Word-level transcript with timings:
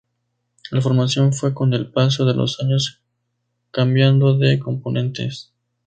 La 0.71 0.81
formación 0.81 1.31
fue 1.31 1.53
con 1.53 1.75
el 1.75 1.91
paso 1.91 2.25
de 2.25 2.33
los 2.33 2.59
años 2.59 3.03
cambiando 3.71 4.35
de 4.35 4.57
componentes. 4.57 5.53